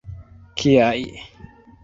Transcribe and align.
Kiaj! 0.61 1.05